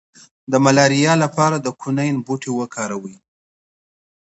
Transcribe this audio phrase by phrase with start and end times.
[0.51, 3.15] د ملاریا لپاره د کینین بوټی وکاروئ